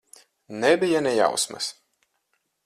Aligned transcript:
Nebija 0.63 1.01
ne 1.07 1.11
jausmas. 1.19 1.69